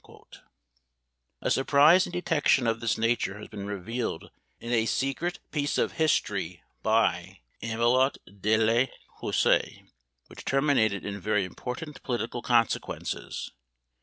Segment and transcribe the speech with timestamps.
[1.43, 4.83] A surprise and detection of this nature has been revealed in a
[5.51, 8.85] piece of secret history by Amelot de la
[9.21, 9.87] Houssaie,
[10.25, 13.51] which terminated in very important political consequences.